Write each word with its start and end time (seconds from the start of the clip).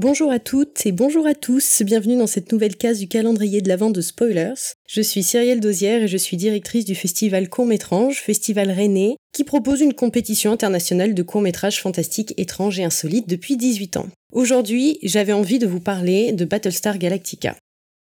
Bonjour 0.00 0.30
à 0.30 0.38
toutes 0.38 0.86
et 0.86 0.92
bonjour 0.92 1.26
à 1.26 1.34
tous, 1.34 1.82
bienvenue 1.82 2.16
dans 2.16 2.28
cette 2.28 2.52
nouvelle 2.52 2.76
case 2.76 3.00
du 3.00 3.08
calendrier 3.08 3.62
de 3.62 3.68
l'avant 3.68 3.90
de 3.90 4.00
Spoilers. 4.00 4.76
Je 4.88 5.02
suis 5.02 5.24
Cyrielle 5.24 5.58
Dosière 5.58 6.04
et 6.04 6.06
je 6.06 6.16
suis 6.16 6.36
directrice 6.36 6.84
du 6.84 6.94
festival 6.94 7.48
Court-Métrange, 7.48 8.20
festival 8.20 8.70
rennais, 8.70 9.16
qui 9.32 9.42
propose 9.42 9.80
une 9.80 9.94
compétition 9.94 10.52
internationale 10.52 11.14
de 11.14 11.22
courts-métrages 11.24 11.82
fantastiques, 11.82 12.32
étranges 12.36 12.78
et 12.78 12.84
insolites 12.84 13.28
depuis 13.28 13.56
18 13.56 13.96
ans. 13.96 14.06
Aujourd'hui, 14.32 15.00
j'avais 15.02 15.32
envie 15.32 15.58
de 15.58 15.66
vous 15.66 15.80
parler 15.80 16.30
de 16.30 16.44
Battlestar 16.44 16.96
Galactica. 16.96 17.56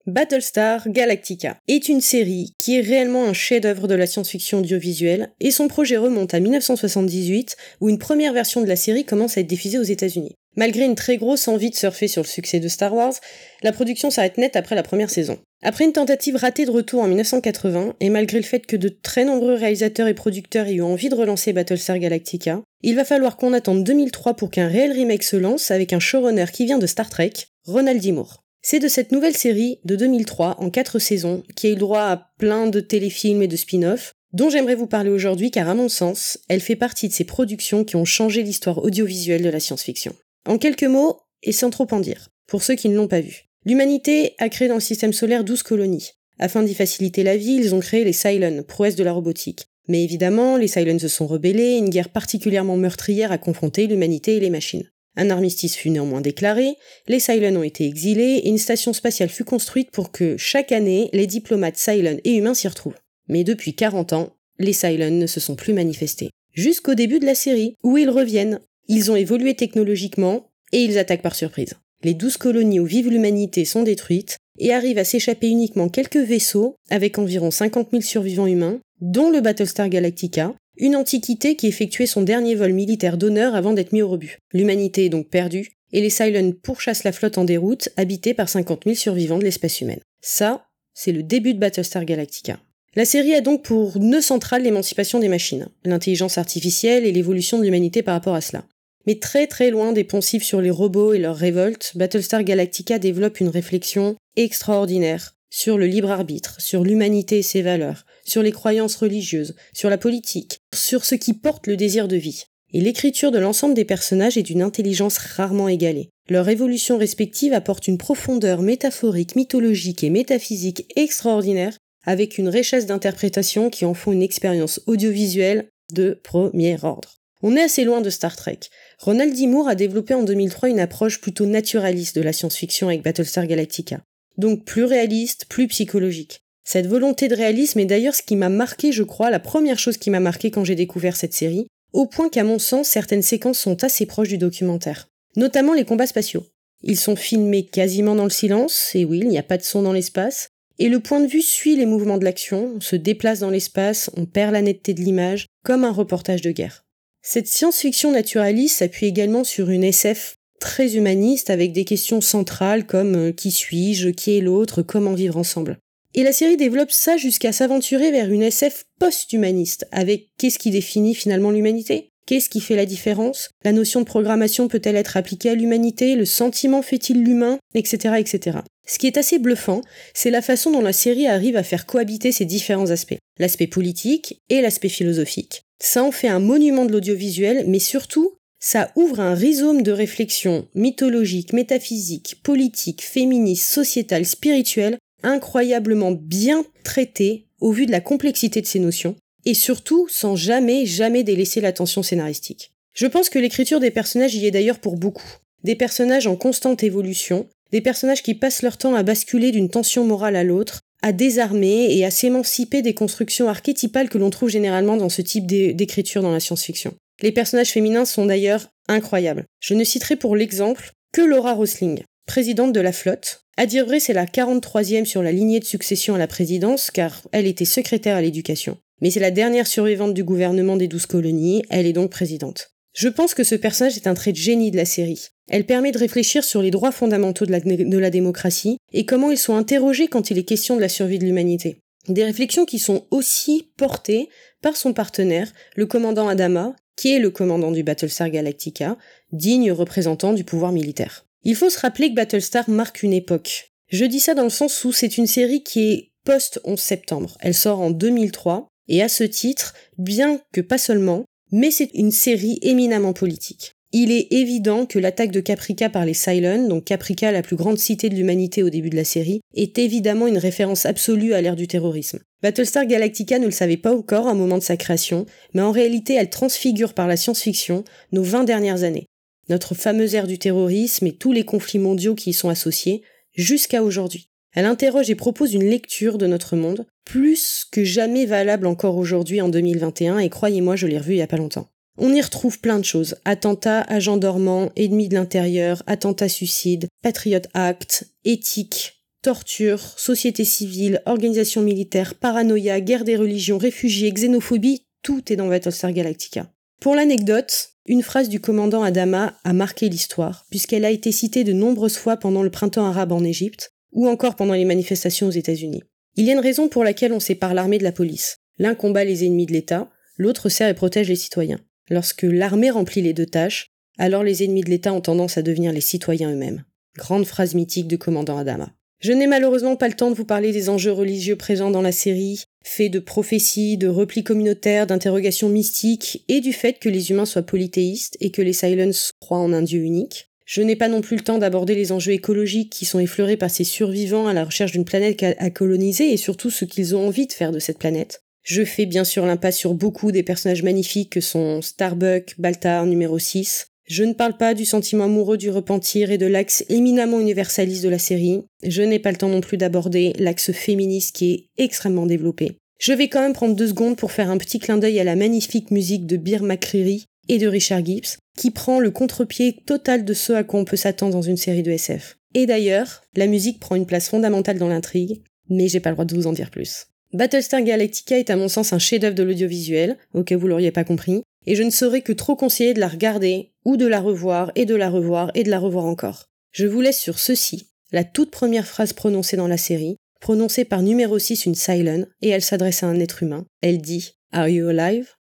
Battlestar 0.08 0.90
Galactica 0.90 1.55
est 1.70 1.88
une 1.88 2.02
série 2.02 2.52
qui 2.58 2.76
est 2.77 2.82
réellement 2.82 3.24
un 3.24 3.34
chef-d'œuvre 3.34 3.88
de 3.88 3.96
la 3.96 4.08
science-fiction 4.08 4.60
audiovisuelle 4.60 5.32
et 5.40 5.52
son 5.52 5.70
projet 5.70 5.96
remonte 5.96 6.34
à 6.34 6.41
1978 6.41 7.55
où 7.80 7.88
une 7.88 7.98
première 7.98 8.34
version 8.34 8.60
de 8.60 8.68
la 8.68 8.76
série 8.76 9.05
commence 9.05 9.38
à 9.38 9.41
être 9.41 9.48
diffusée 9.48 9.80
aux 9.80 9.84
États-Unis. 9.84 10.35
Malgré 10.57 10.85
une 10.85 10.95
très 10.95 11.18
grosse 11.18 11.48
envie 11.48 11.70
de 11.70 11.76
surfer 11.76 12.07
sur 12.07 12.23
le 12.23 12.27
succès 12.27 12.59
de 12.59 12.68
Star 12.68 12.91
Wars, 12.91 13.13
la 13.62 13.71
production 13.71 14.09
s'arrête 14.09 14.40
net 14.40 14.55
après 14.55 14.76
la 14.76 14.82
première 14.82 15.12
saison. 15.12 15.37
Après 15.62 15.85
une 15.85 15.93
tentative 15.93 16.35
ratée 16.35 16.65
de 16.65 16.71
retour 16.71 17.04
en 17.04 17.07
1980, 17.07 17.93
et 17.99 18.09
malgré 18.09 18.40
le 18.40 18.43
fait 18.43 18.65
que 18.65 18.76
de 18.76 18.90
très 18.90 19.23
nombreux 19.23 19.54
réalisateurs 19.54 20.07
et 20.07 20.15
producteurs 20.15 20.65
aient 20.65 20.73
eu 20.73 20.82
envie 20.82 21.09
de 21.09 21.15
relancer 21.15 21.54
Battlestar 21.54 21.99
Galactica, 21.99 22.62
il 22.82 22.95
va 22.95 23.05
falloir 23.05 23.37
qu'on 23.37 23.54
attende 23.54 23.84
2003 23.84 24.34
pour 24.34 24.49
qu'un 24.49 24.67
réel 24.67 24.93
remake 24.93 25.23
se 25.23 25.37
lance 25.37 25.70
avec 25.70 25.93
un 25.93 25.99
showrunner 25.99 26.45
qui 26.51 26.65
vient 26.65 26.79
de 26.79 26.87
Star 26.87 27.10
Trek, 27.10 27.34
Ronald 27.65 28.01
D. 28.01 28.15
C'est 28.63 28.79
de 28.79 28.87
cette 28.87 29.12
nouvelle 29.12 29.37
série 29.37 29.79
de 29.85 29.95
2003 29.95 30.57
en 30.60 30.71
4 30.71 30.98
saisons 30.98 31.43
qui 31.55 31.67
a 31.67 31.70
eu 31.70 31.76
droit 31.76 32.01
à 32.01 32.32
plein 32.39 32.65
de 32.65 32.79
téléfilms 32.79 33.43
et 33.43 33.48
de 33.48 33.55
spin-offs 33.55 34.13
dont 34.34 34.49
j'aimerais 34.49 34.76
vous 34.76 34.87
parler 34.87 35.10
aujourd'hui 35.10 35.51
car 35.51 35.70
à 35.70 35.76
mon 35.76 35.87
sens, 35.87 36.39
elle 36.49 36.62
fait 36.62 36.76
partie 36.76 37.07
de 37.07 37.13
ces 37.13 37.23
productions 37.23 37.84
qui 37.84 37.95
ont 37.95 38.05
changé 38.05 38.41
l'histoire 38.41 38.79
audiovisuelle 38.79 39.43
de 39.43 39.49
la 39.49 39.60
science-fiction. 39.60 40.13
En 40.48 40.57
quelques 40.57 40.84
mots, 40.84 41.20
et 41.43 41.51
sans 41.51 41.70
trop 41.70 41.87
en 41.91 41.99
dire, 41.99 42.29
pour 42.48 42.63
ceux 42.63 42.76
qui 42.76 42.87
ne 42.87 42.95
l'ont 42.95 43.09
pas 43.09 43.20
vu. 43.20 43.49
L'humanité 43.65 44.34
a 44.37 44.48
créé 44.48 44.70
dans 44.70 44.76
le 44.76 44.79
système 44.79 45.12
solaire 45.12 45.43
12 45.43 45.62
colonies. 45.62 46.12
Afin 46.39 46.63
d'y 46.63 46.73
faciliter 46.73 47.23
la 47.23 47.35
vie, 47.35 47.55
ils 47.55 47.76
ont 47.76 47.81
créé 47.81 48.05
les 48.05 48.13
Cylons, 48.13 48.63
prouesses 48.63 48.95
de 48.95 49.04
la 49.04 49.12
robotique. 49.12 49.67
Mais 49.89 50.05
évidemment, 50.05 50.55
les 50.55 50.70
Cylons 50.70 50.99
se 50.99 51.09
sont 51.09 51.27
rebellés 51.27 51.77
une 51.77 51.89
guerre 51.89 52.07
particulièrement 52.07 52.77
meurtrière 52.77 53.34
a 53.34 53.37
confronté 53.37 53.87
l'humanité 53.87 54.37
et 54.37 54.39
les 54.39 54.49
machines. 54.49 54.89
Un 55.17 55.31
armistice 55.31 55.76
fut 55.76 55.89
néanmoins 55.89 56.21
déclaré, 56.21 56.76
les 57.09 57.20
Cylons 57.20 57.59
ont 57.59 57.63
été 57.63 57.85
exilés 57.85 58.41
et 58.43 58.48
une 58.48 58.57
station 58.57 58.93
spatiale 58.93 59.29
fut 59.29 59.43
construite 59.43 59.91
pour 59.91 60.13
que, 60.13 60.37
chaque 60.37 60.71
année, 60.71 61.09
les 61.11 61.27
diplomates 61.27 61.76
Cylons 61.76 62.21
et 62.23 62.35
humains 62.35 62.54
s'y 62.54 62.70
retrouvent. 62.70 62.99
Mais 63.27 63.43
depuis 63.43 63.73
40 63.73 64.13
ans, 64.13 64.34
les 64.59 64.73
Cylons 64.73 65.11
ne 65.11 65.28
se 65.28 65.41
sont 65.41 65.57
plus 65.57 65.73
manifestés. 65.73 66.29
Jusqu'au 66.53 66.95
début 66.95 67.19
de 67.19 67.25
la 67.25 67.35
série, 67.35 67.75
où 67.84 67.97
ils 67.97 68.09
reviennent, 68.09 68.61
ils 68.88 69.12
ont 69.12 69.16
évolué 69.16 69.56
technologiquement 69.56 70.50
et 70.72 70.84
ils 70.84 70.97
attaquent 70.97 71.22
par 71.22 71.35
surprise. 71.35 71.74
Les 72.03 72.13
douze 72.13 72.38
colonies 72.38 72.80
où 72.80 72.85
vive 72.85 73.09
l'humanité 73.09 73.66
sont 73.66 73.84
détruites 73.84 74.38
et 74.59 74.73
arrivent 74.73 74.97
à 74.97 75.03
s'échapper 75.03 75.47
uniquement 75.47 75.89
quelques 75.89 76.17
vaisseaux 76.17 76.75
avec 76.89 77.17
environ 77.17 77.51
50 77.51 77.89
000 77.91 78.01
survivants 78.01 78.47
humains, 78.47 78.79
dont 79.01 79.29
le 79.29 79.41
Battlestar 79.41 79.89
Galactica, 79.89 80.53
une 80.78 80.95
antiquité 80.95 81.56
qui 81.56 81.67
effectuait 81.67 82.06
son 82.06 82.22
dernier 82.22 82.56
vol 82.56 82.73
militaire 82.73 83.17
d'honneur 83.17 83.56
avant 83.56 83.73
d'être 83.73 83.94
mis 83.94 84.01
au 84.01 84.09
rebut. 84.09 84.38
L'humanité 84.53 85.06
est 85.06 85.09
donc 85.09 85.29
perdue 85.29 85.72
et 85.91 86.01
les 86.01 86.09
Cylons 86.09 86.53
pourchassent 86.61 87.03
la 87.03 87.11
flotte 87.11 87.38
en 87.38 87.45
déroute 87.45 87.90
habitée 87.97 88.34
par 88.34 88.50
50 88.50 88.84
000 88.84 88.95
survivants 88.95 89.40
de 89.40 89.44
l'espèce 89.44 89.81
humaine. 89.81 90.01
Ça, 90.22 90.67
c'est 90.94 91.11
le 91.11 91.23
début 91.23 91.53
de 91.53 91.59
Battlestar 91.59 92.06
Galactica. 92.06 92.59
La 92.95 93.06
série 93.06 93.35
a 93.35 93.41
donc 93.41 93.63
pour 93.63 94.00
nœud 94.00 94.22
central 94.22 94.63
l'émancipation 94.63 95.19
des 95.19 95.29
machines, 95.29 95.67
l'intelligence 95.84 96.38
artificielle 96.38 97.06
et 97.06 97.11
l'évolution 97.11 97.59
de 97.59 97.63
l'humanité 97.63 98.01
par 98.01 98.16
rapport 98.16 98.34
à 98.34 98.41
cela. 98.41 98.66
Mais 99.07 99.19
très 99.19 99.47
très 99.47 99.72
loin 99.72 99.94
des 99.94 100.03
poncifs 100.03 100.44
sur 100.44 100.59
les 100.59 100.69
robots 100.69 101.13
et 101.13 101.18
leurs 101.18 101.38
révoltes, 101.38 101.94
Battlestar 101.95 102.44
Galactica 102.44 103.00
développe 103.00 103.40
une 103.40 103.47
réflexion 103.47 104.18
extraordinaire 104.35 105.34
sur 105.50 105.78
le 105.78 105.88
libre 105.88 106.12
arbitre, 106.12 106.59
sur 106.59 106.84
l'humanité 106.84 107.38
et 107.38 107.44
ses 107.44 107.62
valeurs, 107.62 108.06
sur 108.25 108.44
les 108.44 108.51
croyances 108.51 108.97
religieuses, 108.97 109.56
sur 109.72 109.90
la 109.90 109.97
politique, 109.97 110.59
sur 110.75 111.06
ce 111.06 111.16
qui 111.16 111.31
porte 111.31 111.67
le 111.67 111.78
désir 111.78 112.09
de 112.09 112.17
vie. 112.17 112.44
Et 112.73 112.81
l'écriture 112.81 113.31
de 113.31 113.40
l'ensemble 113.40 113.75
des 113.75 113.85
personnages 113.85 114.38
est 114.38 114.44
d'une 114.44 114.62
intelligence 114.62 115.17
rarement 115.17 115.69
égalée. 115.69 116.09
Leur 116.29 116.50
évolution 116.50 116.97
respective 116.97 117.53
apporte 117.53 117.88
une 117.88 117.97
profondeur 117.97 118.62
métaphorique, 118.62 119.38
mythologique 119.38 120.03
et 120.03 120.09
métaphysique 120.09 120.85
extraordinaire, 120.97 121.78
avec 122.06 122.38
une 122.38 122.50
richesse 122.50 122.85
d'interprétation 122.85 123.69
qui 123.69 123.85
en 123.85 123.94
font 123.94 124.12
une 124.12 124.22
expérience 124.22 124.81
audiovisuelle 124.85 125.69
de 125.94 126.19
premier 126.22 126.75
ordre. 126.84 127.17
On 127.44 127.56
est 127.56 127.62
assez 127.62 127.84
loin 127.84 128.01
de 128.01 128.09
Star 128.09 128.35
Trek. 128.35 128.59
Ronald 129.00 129.35
D. 129.35 129.46
Moore 129.46 129.69
a 129.69 129.75
développé 129.75 130.16
en 130.16 130.24
2003 130.24 130.69
une 130.69 130.80
approche 130.80 131.22
plutôt 131.22 131.46
naturaliste 131.46 132.16
de 132.16 132.22
la 132.22 132.34
science-fiction 132.34 132.88
avec 132.88 133.03
Battlestar 133.03 133.46
Galactica. 133.46 134.02
Donc 134.38 134.66
plus 134.66 134.84
réaliste, 134.84 135.46
plus 135.46 135.68
psychologique. 135.68 136.41
Cette 136.63 136.88
volonté 136.88 137.28
de 137.28 137.35
réalisme 137.35 137.80
est 137.80 137.85
d'ailleurs 137.85 138.16
ce 138.16 138.24
qui 138.24 138.35
m'a 138.35 138.50
marqué, 138.50 138.91
je 138.91 139.03
crois, 139.03 139.30
la 139.30 139.40
première 139.40 139.80
chose 139.80 139.97
qui 139.97 140.09
m'a 140.09 140.19
marqué 140.19 140.52
quand 140.52 140.63
j'ai 140.63 140.75
découvert 140.75 141.16
cette 141.16 141.34
série, 141.34 141.68
au 141.94 142.08
point 142.08 142.30
qu'à 142.30 142.44
mon 142.44 142.59
sens, 142.59 142.88
certaines 142.88 143.22
séquences 143.22 143.59
sont 143.59 143.84
assez 143.84 144.06
proches 144.06 144.30
du 144.30 144.38
documentaire. 144.38 145.08
Notamment 145.35 145.74
les 145.74 145.85
combats 145.85 146.08
spatiaux. 146.08 146.46
Ils 146.84 146.97
sont 146.97 147.16
filmés 147.16 147.66
quasiment 147.66 148.16
dans 148.16 148.24
le 148.24 148.29
silence, 148.29 148.91
et 148.96 149.06
oui, 149.06 149.19
il 149.22 149.29
n'y 149.29 149.38
a 149.38 149.44
pas 149.44 149.58
de 149.58 149.64
son 149.64 149.84
dans 149.84 149.94
l'espace, 149.94 150.50
et 150.79 150.90
le 150.90 151.00
point 151.00 151.22
de 151.22 151.28
vue 151.28 151.41
suit 151.41 151.75
les 151.75 151.85
mouvements 151.85 152.18
de 152.18 152.25
l'action, 152.25 152.74
on 152.75 152.81
se 152.81 152.96
déplace 152.96 153.40
dans 153.40 153.50
l'espace, 153.50 154.12
on 154.18 154.25
perd 154.25 154.53
la 154.53 154.62
netteté 154.62 154.94
de 154.94 155.02
l'image, 155.02 155.46
comme 155.64 155.84
un 155.84 155.91
reportage 155.91 156.41
de 156.41 156.52
guerre. 156.52 156.84
Cette 157.29 157.49
science-fiction 157.49 158.13
naturaliste 158.13 158.77
s'appuie 158.77 159.05
également 159.05 159.43
sur 159.43 159.69
une 159.69 159.83
SF 159.83 160.38
très 160.61 160.95
humaniste 160.95 161.49
avec 161.49 161.73
des 161.73 161.83
questions 161.83 162.21
centrales 162.21 162.85
comme 162.85 163.15
euh, 163.17 163.31
qui 163.33 163.51
suis-je, 163.51 164.07
qui 164.07 164.38
est 164.38 164.39
l'autre, 164.39 164.81
comment 164.81 165.13
vivre 165.13 165.35
ensemble. 165.35 165.77
Et 166.16 166.23
la 166.23 166.31
série 166.31 166.55
développe 166.55 166.89
ça 166.89 167.17
jusqu'à 167.17 167.51
s'aventurer 167.51 168.11
vers 168.11 168.31
une 168.31 168.43
SF 168.43 168.85
post-humaniste, 168.97 169.89
avec 169.91 170.29
qu'est-ce 170.37 170.57
qui 170.57 170.71
définit 170.71 171.16
finalement 171.16 171.51
l'humanité? 171.51 172.07
Qu'est-ce 172.25 172.49
qui 172.49 172.61
fait 172.61 172.77
la 172.77 172.85
différence? 172.85 173.49
La 173.66 173.73
notion 173.73 173.99
de 173.99 174.05
programmation 174.05 174.69
peut-elle 174.69 174.95
être 174.95 175.17
appliquée 175.17 175.49
à 175.49 175.55
l'humanité? 175.55 176.16
Le 176.16 176.23
sentiment 176.23 176.81
fait-il 176.81 177.25
l'humain? 177.25 177.59
Etc. 177.75 178.16
etc. 178.19 178.59
Ce 178.87 178.99
qui 178.99 179.07
est 179.07 179.17
assez 179.17 179.37
bluffant, 179.37 179.81
c'est 180.13 180.31
la 180.31 180.41
façon 180.41 180.71
dont 180.71 180.81
la 180.81 180.93
série 180.93 181.27
arrive 181.27 181.57
à 181.57 181.63
faire 181.63 181.87
cohabiter 181.87 182.31
ces 182.31 182.45
différents 182.45 182.89
aspects. 182.89 183.17
L'aspect 183.39 183.67
politique 183.67 184.41
et 184.49 184.61
l'aspect 184.61 184.89
philosophique. 184.89 185.63
Ça 185.79 186.03
en 186.03 186.11
fait 186.11 186.27
un 186.27 186.39
monument 186.39 186.85
de 186.85 186.91
l'audiovisuel, 186.91 187.65
mais 187.67 187.79
surtout, 187.79 188.33
ça 188.59 188.91
ouvre 188.95 189.19
un 189.19 189.35
rhizome 189.35 189.83
de 189.83 189.91
réflexion 189.91 190.67
mythologique, 190.73 191.53
métaphysique, 191.53 192.41
politique, 192.41 193.03
féministe, 193.03 193.71
sociétale, 193.71 194.25
spirituelle, 194.25 194.97
incroyablement 195.23 196.11
bien 196.11 196.65
traité 196.83 197.45
au 197.59 197.71
vu 197.71 197.85
de 197.85 197.91
la 197.91 198.01
complexité 198.01 198.61
de 198.61 198.65
ces 198.65 198.79
notions, 198.79 199.15
et 199.45 199.53
surtout 199.53 200.07
sans 200.09 200.35
jamais, 200.35 200.85
jamais 200.85 201.23
délaisser 201.23 201.61
l'attention 201.61 202.03
scénaristique. 202.03 202.72
Je 202.93 203.07
pense 203.07 203.29
que 203.29 203.40
l'écriture 203.40 203.79
des 203.79 203.91
personnages 203.91 204.35
y 204.35 204.45
est 204.45 204.51
d'ailleurs 204.51 204.79
pour 204.79 204.97
beaucoup. 204.97 205.37
Des 205.63 205.75
personnages 205.75 206.28
en 206.28 206.35
constante 206.35 206.83
évolution, 206.83 207.47
des 207.72 207.81
personnages 207.81 208.23
qui 208.23 208.33
passent 208.33 208.63
leur 208.63 208.78
temps 208.78 208.95
à 208.95 209.03
basculer 209.03 209.51
d'une 209.51 209.69
tension 209.69 210.03
morale 210.03 210.35
à 210.35 210.43
l'autre, 210.43 210.81
à 211.03 211.11
désarmer 211.11 211.96
et 211.96 212.05
à 212.05 212.11
s'émanciper 212.11 212.82
des 212.82 212.94
constructions 212.94 213.49
archétypales 213.49 214.09
que 214.09 214.17
l'on 214.17 214.29
trouve 214.29 214.49
généralement 214.49 214.97
dans 214.97 215.09
ce 215.09 215.22
type 215.22 215.46
d'écriture 215.46 216.22
dans 216.22 216.32
la 216.32 216.40
science-fiction. 216.40 216.94
Les 217.22 217.32
personnages 217.32 217.72
féminins 217.72 218.05
sont 218.05 218.26
d'ailleurs 218.26 218.67
incroyables. 218.88 219.46
Je 219.59 219.73
ne 219.73 219.84
citerai 219.84 220.16
pour 220.16 220.35
l'exemple 220.35 220.91
que 221.14 221.22
Laura 221.22 221.53
Rosling, 221.53 222.02
présidente 222.26 222.73
de 222.73 222.79
la 222.79 222.91
flotte. 222.91 223.41
À 223.58 223.66
dire 223.66 223.85
vrai, 223.85 223.99
c'est 223.99 224.14
la 224.14 224.26
43e 224.26 225.05
sur 225.05 225.23
la 225.23 225.32
lignée 225.32 225.59
de 225.59 225.66
succession 225.66 226.16
à 226.16 226.20
la 226.20 226.28
présidence, 226.28 226.91
car 226.91 227.23
elle 227.32 227.47
était 227.47 227.66
secrétaire 227.66 228.17
à 228.17 228.22
l'éducation. 228.22 228.78
Mais 229.02 229.09
c'est 229.09 229.20
la 229.20 229.32
dernière 229.32 229.67
survivante 229.67 230.14
du 230.14 230.23
gouvernement 230.23 230.76
des 230.76 230.88
douze 230.88 231.05
colonies, 231.05 231.64
elle 231.70 231.88
est 231.88 231.93
donc 231.93 232.11
présidente. 232.11 232.72
Je 232.93 233.09
pense 233.09 233.34
que 233.34 233.43
ce 233.43 233.55
personnage 233.55 233.97
est 233.97 234.08
un 234.08 234.14
trait 234.14 234.32
de 234.32 234.38
génie 234.38 234.72
de 234.72 234.78
la 234.78 234.85
série. 234.85 235.29
Elle 235.49 235.66
permet 235.66 235.91
de 235.91 235.97
réfléchir 235.97 236.44
sur 236.44 236.61
les 236.61 236.72
droits 236.72 236.91
fondamentaux 236.91 237.46
de 237.46 237.97
la, 237.97 238.09
démocratie 238.09 238.78
et 238.91 239.05
comment 239.05 239.32
ils 239.32 239.38
sont 239.38 239.55
interrogés 239.55 240.08
quand 240.08 240.29
il 240.29 240.38
est 240.38 240.44
question 240.44 240.76
de 240.76 240.82
la 240.82 240.90
survie 240.90 241.20
de 241.20 241.26
l'humanité. 241.26 241.78
Des 242.09 242.23
réflexions 242.23 242.66
qui 242.66 242.79
sont 242.79 243.05
aussi 243.11 243.70
portées 243.78 244.29
par 244.61 244.76
son 244.76 244.94
partenaire, 244.94 245.52
le 245.76 245.85
commandant 245.85 246.28
Adama, 246.28 246.76
qui 246.96 247.14
est 247.14 247.20
le 247.20 247.29
commandant 247.29 247.72
du 247.72 247.84
Battlestar 247.84 248.29
Galactica, 248.29 248.97
digne 249.32 249.72
représentant 249.72 250.34
du 250.34 250.44
pouvoir 250.44 250.72
militaire. 250.72 251.26
Il 251.44 251.55
faut 251.55 251.70
se 251.70 251.79
rappeler 251.79 252.09
que 252.09 252.16
Battlestar 252.16 252.70
marque 252.70 253.03
une 253.03 253.14
époque. 253.14 253.72
Je 253.88 254.05
dis 254.05 254.20
ça 254.20 254.34
dans 254.34 254.43
le 254.43 254.50
sens 254.50 254.84
où 254.84 254.91
c'est 254.91 255.17
une 255.17 255.28
série 255.28 255.64
qui 255.64 255.91
est 255.91 256.12
post-11 256.26 256.78
septembre. 256.78 257.38
Elle 257.40 257.54
sort 257.54 257.80
en 257.80 257.92
2003, 257.92 258.68
et 258.90 259.02
à 259.02 259.10
ce 259.10 259.24
titre, 259.24 259.74
bien 259.98 260.42
que 260.52 260.62
pas 260.62 260.78
seulement, 260.78 261.24
mais 261.52 261.72
c'est 261.72 261.92
une 261.94 262.12
série 262.12 262.60
éminemment 262.62 263.14
politique. 263.14 263.77
Il 263.94 264.12
est 264.12 264.34
évident 264.34 264.86
que 264.86 265.00
l'attaque 265.00 265.31
de 265.31 265.39
Caprica 265.39 265.89
par 265.89 266.06
les 266.06 266.13
Cylons, 266.13 266.68
donc 266.68 266.84
Caprica 266.84 267.31
la 267.31 267.42
plus 267.42 267.56
grande 267.56 267.78
cité 267.78 268.10
de 268.10 268.16
l'humanité 268.16 268.62
au 268.62 268.69
début 268.69 268.89
de 268.89 268.98
la 268.98 269.06
série, 269.06 269.39
est 269.56 269.80
évidemment 269.80 270.28
une 270.28 270.38
référence 270.38 270.86
absolue 270.86 271.34
à 271.34 271.42
l'ère 271.42 271.56
du 271.56 271.68
terrorisme. 271.68 272.19
Battlestar 272.44 272.86
Galactica 272.86 273.39
ne 273.39 273.45
le 273.45 273.51
savait 273.51 273.78
pas 273.78 273.95
encore 273.95 274.25
au 274.25 274.34
moment 274.34 274.57
de 274.57 274.63
sa 274.63 274.75
création, 274.75 275.25
mais 275.54 275.62
en 275.62 275.72
réalité 275.72 276.16
elle 276.16 276.30
transfigure 276.30 276.94
par 276.94 277.07
la 277.07 277.16
science-fiction 277.16 277.86
nos 278.12 278.24
20 278.24 278.44
dernières 278.44 278.84
années. 278.84 279.07
notre 279.50 279.75
fameuse 279.75 280.13
ère 280.13 280.28
du 280.28 280.38
terrorisme 280.38 281.07
et 281.07 281.13
tous 281.13 281.31
les 281.31 281.45
conflits 281.45 281.80
mondiaux 281.80 282.16
qui 282.16 282.31
y 282.31 282.33
sont 282.33 282.50
associés, 282.50 283.04
jusqu'à 283.33 283.81
aujourd'hui. 283.81 284.28
Elle 284.54 284.66
interroge 284.66 285.10
et 285.10 285.16
propose 285.16 285.54
une 285.54 285.63
lecture 285.63 286.18
de 286.18 286.28
notre 286.28 286.57
monde, 286.57 286.86
plus 287.06 287.66
que 287.72 287.86
jamais 287.86 288.25
valable 288.25 288.68
encore 288.68 288.98
aujourd'hui 288.98 289.40
en 289.40 289.48
2021, 289.48 290.19
et 290.19 290.30
croyez-moi, 290.30 290.75
je 290.75 290.88
l'ai 290.88 290.98
revu 290.98 291.13
il 291.13 291.19
y 291.19 291.22
a 291.22 291.28
pas 291.28 291.38
longtemps. 291.38 291.69
On 291.98 292.14
y 292.14 292.22
retrouve 292.22 292.60
plein 292.60 292.78
de 292.80 292.86
choses. 292.86 293.16
Attentats, 293.26 293.82
agents 293.82 294.18
dormants, 294.18 294.70
ennemis 294.76 295.10
de 295.10 295.16
l'intérieur, 295.16 295.82
attentats 295.88 296.30
suicides, 296.30 296.88
Patriot 297.02 297.42
Act, 297.54 298.08
éthique, 298.24 299.04
torture, 299.24 299.80
société 299.98 300.46
civile, 300.46 301.02
organisation 301.06 301.62
militaire, 301.62 302.16
paranoïa, 302.16 302.80
guerre 302.82 303.04
des 303.04 303.16
religions, 303.16 303.58
réfugiés, 303.58 304.12
xénophobie, 304.12 304.84
tout 305.02 305.34
est 305.34 305.36
dans 305.36 305.48
Battlestar 305.48 305.92
Galactica. 305.92 306.52
Pour 306.82 306.96
l'anecdote, 306.96 307.72
une 307.88 308.04
phrase 308.04 308.30
du 308.30 308.40
commandant 308.40 308.84
Adama 308.84 309.36
a 309.44 309.54
marqué 309.54 309.90
l'histoire, 309.90 310.46
puisqu'elle 310.50 310.86
a 310.86 310.92
été 310.92 311.12
citée 311.12 311.44
de 311.44 311.54
nombreuses 311.54 311.98
fois 311.98 312.18
pendant 312.18 312.44
le 312.44 312.52
printemps 312.52 312.86
arabe 312.86 313.12
en 313.12 313.24
Égypte, 313.24 313.72
ou 313.92 314.08
encore 314.08 314.36
pendant 314.36 314.54
les 314.54 314.66
manifestations 314.66 315.28
aux 315.28 315.32
États-Unis. 315.32 315.84
Il 316.16 316.26
y 316.26 316.30
a 316.30 316.34
une 316.34 316.40
raison 316.40 316.68
pour 316.68 316.84
laquelle 316.84 317.14
on 317.14 317.20
sépare 317.20 317.54
l'armée 317.54 317.80
de 317.80 317.84
la 317.84 317.92
police. 317.92 318.38
L'un 318.60 318.76
combat 318.76 319.04
les 319.04 319.26
ennemis 319.26 319.46
de 319.46 319.54
l'État, 319.54 319.90
l'autre 320.18 320.50
sert 320.50 320.68
et 320.68 320.74
protège 320.74 321.10
les 321.10 321.16
citoyens. 321.16 321.60
Lorsque 321.89 322.24
l'armée 322.24 322.69
remplit 322.69 323.01
les 323.01 323.13
deux 323.13 323.25
tâches, 323.25 323.68
alors 323.98 324.24
les 324.24 324.44
ennemis 324.44 324.62
de 324.62 324.69
l'État 324.69 324.94
ont 324.94 325.01
tendance 325.01 325.38
à 325.38 325.42
devenir 325.42 325.72
les 325.72 325.81
citoyens 325.81 326.31
eux-mêmes. 326.31 326.63
Grande 326.98 327.25
phrase 327.25 327.56
mythique 327.56 327.88
du 327.88 327.98
commandant 327.98 328.38
Adama. 328.38 328.72
Je 329.00 329.12
n'ai 329.12 329.28
malheureusement 329.28 329.75
pas 329.75 329.88
le 329.88 329.94
temps 329.94 330.10
de 330.10 330.16
vous 330.16 330.25
parler 330.25 330.51
des 330.51 330.69
enjeux 330.69 330.92
religieux 330.92 331.36
présents 331.36 331.69
dans 331.69 331.84
la 331.84 331.92
série, 331.92 332.44
faits 332.63 332.92
de 332.92 333.00
prophéties, 333.00 333.78
de 333.78 333.88
replis 333.88 334.24
communautaires, 334.24 334.88
d'interrogations 334.88 335.50
mystiques, 335.50 336.25
et 336.28 336.42
du 336.42 336.51
fait 336.51 336.80
que 336.80 336.89
les 336.89 337.12
humains 337.12 337.25
soient 337.25 337.44
polythéistes 337.44 338.18
et 338.19 338.31
que 338.31 338.42
les 338.42 338.54
Silence 338.54 339.12
croient 339.22 339.38
en 339.38 339.54
un 339.54 339.62
dieu 339.62 339.81
unique. 339.81 340.30
Je 340.45 340.62
n'ai 340.62 340.75
pas 340.75 340.88
non 340.88 341.01
plus 341.01 341.18
le 341.18 341.24
temps 341.24 341.38
d'aborder 341.38 341.75
les 341.75 341.92
enjeux 341.92 342.13
écologiques 342.13 342.72
qui 342.72 342.86
sont 342.86 343.00
effleurés 343.00 343.38
par 343.38 343.51
ces 343.51 343.66
survivants 343.66 344.28
à 344.28 344.33
la 344.33 344.45
recherche 344.45 344.72
d'une 344.72 344.86
planète 344.86 345.22
à 345.24 345.50
coloniser 345.51 346.12
et 346.12 346.18
surtout 346.18 346.50
ce 346.50 346.66
qu'ils 346.66 346.95
ont 346.95 347.06
envie 347.06 347.28
de 347.28 347.33
faire 347.33 347.51
de 347.51 347.60
cette 347.60 347.80
planète. 347.80 348.24
Je 348.48 348.64
fais 348.64 348.86
bien 348.86 349.04
sûr 349.04 349.26
l'impasse 349.26 349.58
sur 349.58 349.74
beaucoup 349.74 350.14
des 350.14 350.24
personnages 350.24 350.64
magnifiques 350.64 351.12
que 351.12 351.20
sont 351.20 351.62
Starbuck, 351.62 352.36
Baltar 352.38 352.86
numéro 352.86 353.20
6, 353.20 353.68
je 353.88 354.06
ne 354.06 354.14
parle 354.14 354.38
pas 354.38 354.54
du 354.54 354.64
sentiment 354.64 355.04
amoureux 355.04 355.38
du 355.38 355.50
repentir 355.50 356.12
et 356.12 356.18
de 356.18 356.26
l'axe 356.26 356.64
éminemment 356.70 357.20
universaliste 357.20 357.84
de 357.84 357.90
la 357.90 358.00
série. 358.00 358.44
Je 358.64 358.84
n'ai 358.84 359.00
pas 359.00 359.12
le 359.12 359.18
temps 359.18 359.28
non 359.28 359.42
plus 359.42 359.58
d'aborder 359.58 360.14
l'axe 360.18 360.54
féministe 360.54 361.14
qui 361.14 361.34
est 361.34 361.64
extrêmement 361.64 362.06
développé. 362.06 362.58
Je 362.80 362.94
vais 362.94 363.10
quand 363.10 363.20
même 363.20 363.34
prendre 363.34 363.56
deux 363.56 363.68
secondes 363.68 363.98
pour 363.98 364.14
faire 364.14 364.30
un 364.30 364.38
petit 364.38 364.60
clin 364.60 364.78
d'œil 364.78 365.00
à 365.02 365.04
la 365.04 365.18
magnifique 365.18 365.70
musique 365.70 366.06
de 366.06 366.16
Bir 366.16 366.44
McCreary 366.44 367.04
et 367.28 367.40
de 367.40 367.48
Richard 367.48 367.84
Gibbs, 367.84 368.18
qui 368.38 368.52
prend 368.52 368.80
le 368.80 368.92
contre-pied 368.92 369.58
total 369.66 370.06
de 370.06 370.14
ce 370.14 370.32
à 370.32 370.46
quoi 370.46 370.62
on 370.62 370.66
peut 370.66 370.78
s'attendre 370.78 371.12
dans 371.12 371.22
une 371.22 371.36
série 371.36 371.64
de 371.64 371.72
SF. 371.72 372.18
Et 372.34 372.46
d'ailleurs, 372.46 373.04
la 373.14 373.28
musique 373.28 373.60
prend 373.60 373.76
une 373.76 373.86
place 373.86 374.08
fondamentale 374.08 374.58
dans 374.58 374.70
l'intrigue, 374.70 375.22
mais 375.50 375.68
j'ai 375.68 375.82
pas 375.82 375.90
le 375.90 375.96
droit 375.96 376.06
de 376.06 376.16
vous 376.16 376.28
en 376.28 376.34
dire 376.34 376.50
plus. 376.50 376.88
Battlestar 377.13 377.62
Galactica 377.62 378.18
est 378.18 378.30
à 378.30 378.36
mon 378.36 378.50
sens 378.50 378.74
un 378.74 378.80
chef-d'œuvre 378.80 379.15
de 379.15 379.24
l'audiovisuel, 379.24 379.98
au 380.13 380.24
cas 380.24 380.36
où 380.36 380.39
vous 380.39 380.48
l'auriez 380.48 380.71
pas 380.71 380.83
compris, 380.83 381.24
et 381.45 381.56
je 381.56 381.63
ne 381.63 381.69
saurais 381.69 382.01
que 382.01 382.12
trop 382.12 382.36
conseiller 382.36 382.74
de 382.74 382.80
la 382.80 382.89
regarder, 382.89 383.51
ou 383.63 383.77
de 383.77 383.88
la 383.88 384.01
revoir, 384.01 384.51
et 384.56 384.65
de 384.65 384.75
la 384.75 384.89
revoir, 384.89 385.31
et 385.33 385.44
de 385.44 385.50
la 385.50 385.59
revoir 385.59 385.86
encore. 385.86 386.25
Je 386.51 386.65
vous 386.65 386.81
laisse 386.81 387.00
sur 387.00 387.19
ceci, 387.19 387.68
la 387.92 388.04
toute 388.04 388.31
première 388.31 388.68
phrase 388.68 388.94
prononcée 388.94 389.38
dans 389.38 389.48
la 389.48 389.57
série, 389.57 389.98
prononcée 390.19 390.65
par 390.65 390.81
numéro 390.81 391.18
6 391.18 391.45
une 391.45 391.56
Cylon, 391.56 392.06
et 392.21 392.30
elle 392.30 392.42
s'adresse 392.42 392.83
à 392.83 392.88
un 392.88 393.00
être 393.00 393.24
humain. 393.24 393.45
Elle 393.62 393.81
dit 393.81 394.15
Are 394.33 394.50
you 394.50 394.68
alive? 394.68 395.17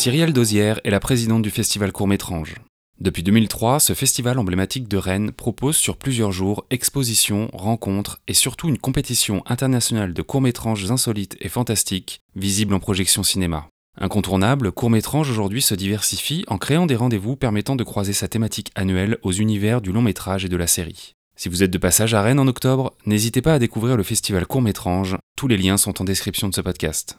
Cyrielle 0.00 0.32
Dosière 0.32 0.80
est 0.84 0.90
la 0.90 0.98
présidente 0.98 1.42
du 1.42 1.50
festival 1.50 1.92
Court-Métrange. 1.92 2.54
Depuis 3.02 3.22
2003, 3.22 3.80
ce 3.80 3.92
festival 3.92 4.38
emblématique 4.38 4.88
de 4.88 4.96
Rennes 4.96 5.30
propose 5.30 5.76
sur 5.76 5.98
plusieurs 5.98 6.32
jours 6.32 6.64
expositions, 6.70 7.50
rencontres 7.52 8.18
et 8.26 8.32
surtout 8.32 8.70
une 8.70 8.78
compétition 8.78 9.42
internationale 9.44 10.14
de 10.14 10.22
courts-métrages 10.22 10.90
insolites 10.90 11.36
et 11.42 11.50
fantastiques, 11.50 12.22
visibles 12.34 12.72
en 12.72 12.80
projection 12.80 13.22
cinéma. 13.22 13.68
Incontournable, 14.00 14.72
Court-métrange 14.72 15.28
aujourd'hui 15.28 15.60
se 15.60 15.74
diversifie 15.74 16.46
en 16.48 16.56
créant 16.56 16.86
des 16.86 16.96
rendez-vous 16.96 17.36
permettant 17.36 17.76
de 17.76 17.84
croiser 17.84 18.14
sa 18.14 18.26
thématique 18.26 18.72
annuelle 18.74 19.18
aux 19.22 19.32
univers 19.32 19.82
du 19.82 19.92
long 19.92 20.00
métrage 20.00 20.46
et 20.46 20.48
de 20.48 20.56
la 20.56 20.66
série. 20.66 21.12
Si 21.36 21.50
vous 21.50 21.62
êtes 21.62 21.70
de 21.70 21.76
passage 21.76 22.14
à 22.14 22.22
Rennes 22.22 22.40
en 22.40 22.48
octobre, 22.48 22.94
n'hésitez 23.04 23.42
pas 23.42 23.52
à 23.52 23.58
découvrir 23.58 23.98
le 23.98 24.02
festival 24.02 24.46
Court-métrange, 24.46 25.18
tous 25.36 25.46
les 25.46 25.58
liens 25.58 25.76
sont 25.76 26.00
en 26.00 26.04
description 26.04 26.48
de 26.48 26.54
ce 26.54 26.62
podcast. 26.62 27.18